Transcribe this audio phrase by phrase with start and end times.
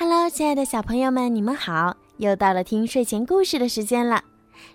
[0.00, 1.96] Hello，亲爱的小朋友们，你们好！
[2.18, 4.22] 又到了听睡前故事的时间了，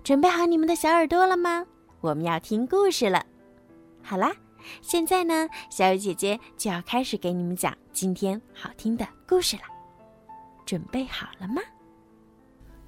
[0.04, 1.66] 准备好你们的小耳朵了吗？
[2.02, 3.26] 我们要听故事了。
[4.02, 4.34] 好啦，
[4.82, 9.64] 现在呢，小雨姐姐就要开始给你们讲今天好听的故事了。
[10.66, 11.62] 准备好了吗？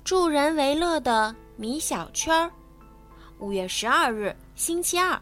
[0.04, 2.52] 助人为乐的米小圈儿，
[3.40, 5.18] 五月十二日，星期二。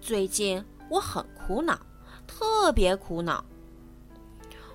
[0.00, 1.78] 最近我很苦恼，
[2.26, 3.44] 特别苦恼。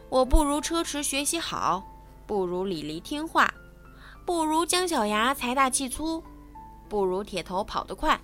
[0.09, 1.83] 我不如车迟学习好，
[2.25, 3.53] 不如李黎听话，
[4.25, 6.23] 不如姜小牙财大气粗，
[6.87, 8.19] 不如铁头跑得快，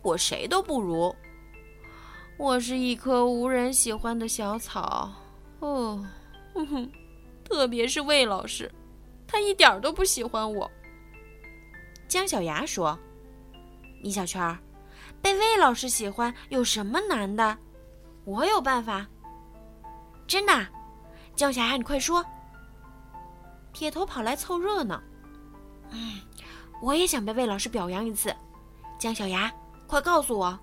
[0.00, 1.14] 我谁都不如。
[2.38, 5.12] 我是一棵无人喜欢的小草，
[5.60, 6.02] 哦，
[6.54, 6.90] 哼哼，
[7.44, 8.72] 特别是魏老师，
[9.26, 10.70] 他一点都不喜欢我。
[12.08, 12.98] 姜小牙说
[14.02, 14.58] ：“米小圈儿，
[15.20, 17.58] 被魏老师喜欢有什么难的？
[18.24, 19.06] 我有办法。”
[20.26, 20.66] 真的。
[21.38, 22.24] 姜小牙，你快说！
[23.72, 25.00] 铁头跑来凑热闹。
[25.90, 26.20] 嗯，
[26.82, 28.34] 我也想被魏老师表扬一次。
[28.98, 29.48] 姜小牙，
[29.86, 30.58] 快告诉我！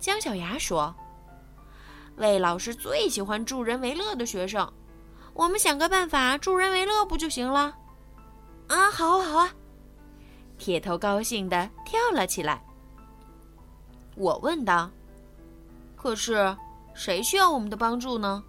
[0.00, 0.92] 姜小牙说
[2.18, 4.68] ：“魏老师最喜欢助人为乐的学生，
[5.32, 7.72] 我们想个办法助人为乐不就行了？”
[8.66, 9.54] 啊，好啊，好啊！
[10.58, 12.60] 铁头高兴的跳了起来。
[14.16, 14.90] 我问道
[15.94, 16.56] ：“可是
[16.94, 18.42] 谁需要我们的帮助呢？”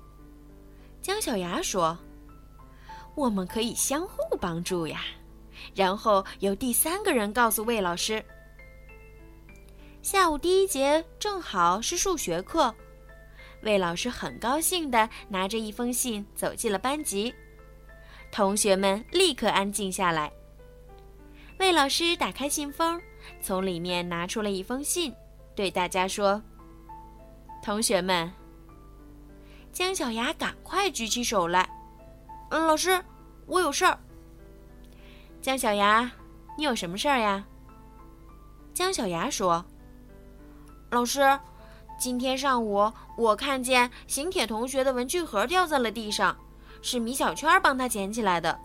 [1.03, 1.97] 姜小牙说
[3.13, 5.01] ：“我们可以相互帮助呀。”
[5.75, 8.23] 然后由第三个人告诉魏老师。
[10.01, 12.73] 下午第一节正好是数学课，
[13.63, 17.33] 魏老师很高兴的拿着一封信走进了班级，
[18.31, 20.31] 同学们立刻安静下来。
[21.59, 22.99] 魏老师打开信封，
[23.41, 25.13] 从里面拿出了一封信，
[25.53, 26.41] 对大家说
[27.61, 28.31] ：“同学们。”
[29.73, 31.67] 姜小牙赶快举起手来，
[32.51, 33.03] 嗯，老师，
[33.47, 33.97] 我有事儿。
[35.41, 36.09] 姜小牙，
[36.55, 37.43] 你有什么事儿呀？
[38.71, 39.65] 姜小牙说
[40.91, 41.37] ：“老师，
[41.97, 46.37] 今天上午我看见邢铁同学的文具盒掉在了地上，
[46.83, 48.59] 是米小圈帮他捡起来的。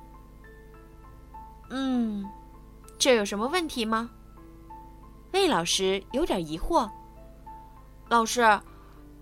[1.70, 2.22] 嗯，
[2.98, 4.10] 这有什么问题吗？”
[5.32, 6.86] 魏老师有点疑惑。
[8.10, 8.60] 老师，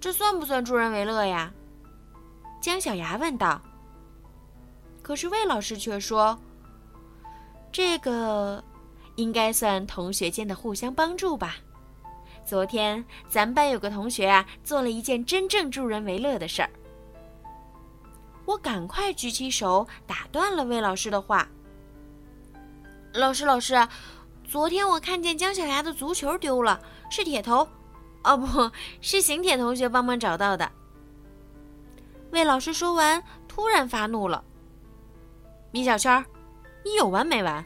[0.00, 1.52] 这算不算助人为乐呀？
[2.66, 3.62] 姜小牙问道
[5.00, 6.36] ：“可是魏老师却说，
[7.70, 8.60] 这个
[9.14, 11.54] 应该算同学间的互相帮助吧？
[12.44, 16.68] 昨天咱班有个同学啊，做了一件真正助人为乐的事儿。”
[18.46, 21.48] 我赶快举起手打断了魏老师的话
[23.14, 23.86] ：“老师，老师，
[24.44, 27.68] 昨天我看见姜小牙的足球丢了，是铁头，
[28.24, 30.68] 哦，不是邢铁同学帮忙找到的。”
[32.32, 34.44] 魏老师说完，突然发怒了
[35.72, 36.24] ：“米小圈，
[36.84, 37.64] 你有完没完？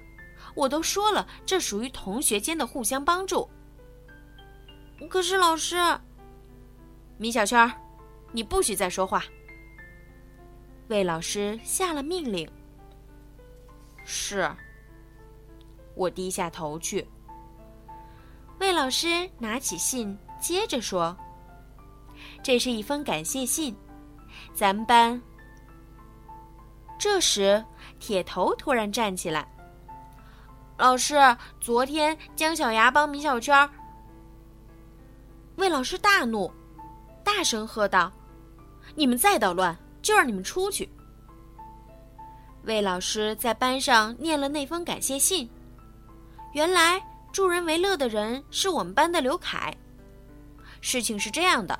[0.54, 3.48] 我都说了，这属于同学间的互相帮助。
[5.08, 5.76] 可是老师，
[7.16, 7.72] 米小圈，
[8.32, 9.24] 你不许再说话。”
[10.88, 12.48] 魏老师下了命令。
[14.04, 14.50] 是。
[15.94, 17.06] 我低下头去。
[18.58, 21.16] 魏老师拿起信，接着说
[22.42, 23.76] ：“这是一封感谢信。”
[24.54, 25.20] 咱们班。
[26.98, 27.64] 这时，
[27.98, 29.50] 铁头突然站起来
[30.76, 31.16] ：“老师，
[31.60, 33.68] 昨天姜小牙帮米小圈。”
[35.56, 36.52] 魏老师大怒，
[37.24, 38.12] 大声喝道
[38.94, 40.90] ：“你们再捣乱，就让你们出去！”
[42.64, 45.50] 魏老师在班上念了那封感谢信。
[46.52, 47.00] 原来
[47.32, 49.74] 助人为乐的人是我们班的刘凯。
[50.82, 51.78] 事情是这样的。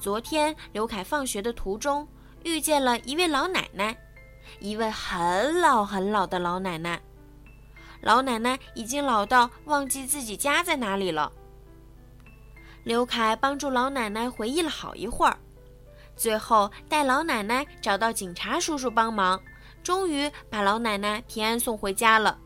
[0.00, 2.06] 昨天，刘凯放学的途中
[2.44, 3.96] 遇见了一位老奶奶，
[4.60, 7.00] 一位很老很老的老奶奶。
[8.00, 11.32] 老奶奶已经老到忘记自己家在哪里了。
[12.84, 15.36] 刘凯帮助老奶奶回忆了好一会儿，
[16.14, 19.40] 最后带老奶奶找到警察叔叔帮忙，
[19.82, 22.38] 终于把老奶奶平安送回家了。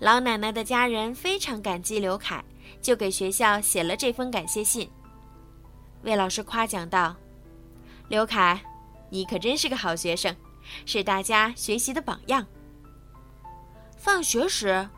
[0.00, 2.42] 老奶奶的家人非常感激刘凯，
[2.80, 4.90] 就给学校写了这封感谢信。
[6.06, 7.16] 魏老师夸奖道
[8.06, 8.62] ：“刘凯，
[9.10, 10.34] 你可真是个好学生，
[10.84, 12.46] 是大家学习的榜样。”
[13.98, 14.88] 放学时，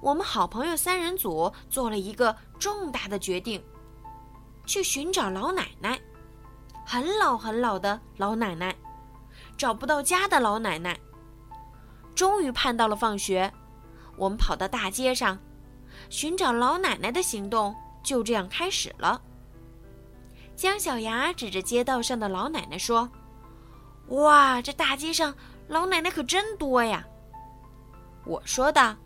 [0.00, 3.62] 我们好朋友三人组做了一个重大的决定，
[4.66, 6.00] 去寻找老奶奶，
[6.84, 8.74] 很老很老的老奶奶，
[9.56, 10.98] 找不到家的老奶奶。
[12.12, 13.52] 终于盼到了放学，
[14.16, 15.38] 我们跑到大街上，
[16.10, 17.72] 寻找老奶奶的行动
[18.02, 19.22] 就这样开始了。
[20.56, 23.08] 姜小牙指着街道上的老奶奶说
[24.08, 25.34] ：“哇，这大街上
[25.68, 27.06] 老奶奶可真多呀！
[28.24, 28.96] 我说道：“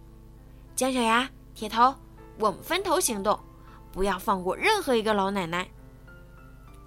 [0.77, 1.93] 姜小牙、铁头，
[2.39, 3.39] 我们分头行动，
[3.91, 5.69] 不要放过任何一个老奶奶。”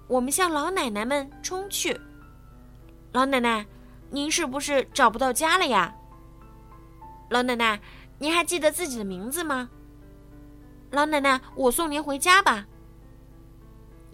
[0.08, 1.98] 我们向老奶奶们冲去。
[3.12, 3.66] 老奶奶，
[4.10, 5.94] 您是不是找不到家了呀？
[7.28, 7.78] 老奶奶，
[8.18, 9.68] 您还记得自己的名字吗？
[10.90, 12.66] 老奶奶，我送您回家吧。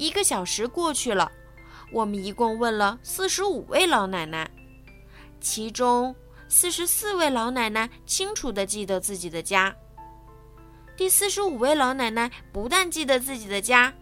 [0.00, 1.30] 一个小时过去了。
[1.92, 4.50] 我们一共问了四十五位老奶奶，
[5.42, 6.16] 其中
[6.48, 9.76] 四十四位老奶奶清楚的记得自己的家。
[10.96, 13.92] 第四十五位老奶奶不但记得自己的家，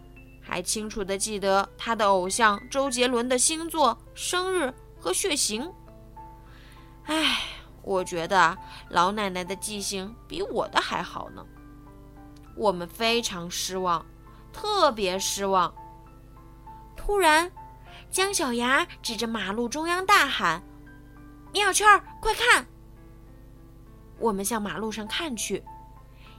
[0.41, 5.69] 还清楚的记得她的偶像周杰伦的星座、生日和血型。
[7.07, 7.41] 唉，
[7.81, 8.57] 我觉得
[8.87, 11.45] 老奶奶的记性比我的还好呢。
[12.55, 14.05] 我们非常失望，
[14.53, 15.73] 特别失望。
[17.09, 17.51] 突然。
[18.11, 20.61] 姜小牙指着马路中央大喊
[21.51, 21.87] ：“米小圈，
[22.21, 22.63] 快看！”
[24.19, 25.63] 我们向马路上看去，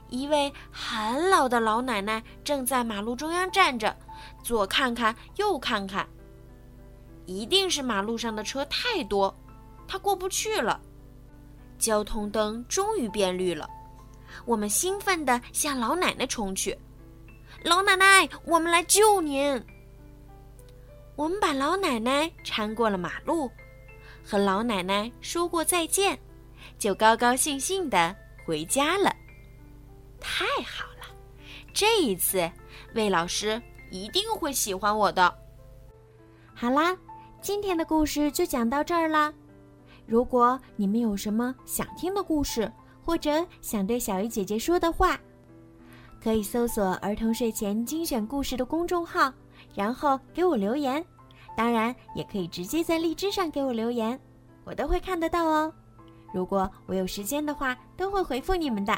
[0.07, 3.93] 一位很老的老奶奶正在马路中央站着，
[4.41, 6.07] 左看看，右看看。
[7.25, 9.37] 一定是马路上的车太多，
[9.85, 10.79] 她过不去了。
[11.77, 13.69] 交通灯终于变绿了，
[14.45, 16.77] 我们兴奋地向老奶奶冲去
[17.65, 19.61] ：“老奶奶，我们来救您！”
[21.15, 23.49] 我们把老奶奶搀过了马路，
[24.23, 26.17] 和老奶奶说过再见，
[26.77, 28.15] 就高高兴兴的
[28.45, 29.13] 回家了。
[30.19, 31.15] 太好了，
[31.73, 32.49] 这一次
[32.95, 35.33] 魏老师一定会喜欢我的。
[36.53, 36.97] 好啦，
[37.41, 39.33] 今天的故事就讲到这儿啦。
[40.05, 42.71] 如果你们有什么想听的故事，
[43.03, 45.19] 或者想对小鱼姐姐说的话，
[46.23, 49.31] 可以搜索“儿童睡前精选故事”的公众号。
[49.73, 51.03] 然后给我留言，
[51.55, 54.19] 当然也可以直接在荔枝上给我留言，
[54.63, 55.73] 我都会看得到哦。
[56.33, 58.97] 如果我有时间的话，都会回复你们的。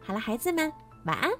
[0.00, 0.72] 好了，孩子们，
[1.06, 1.30] 晚安。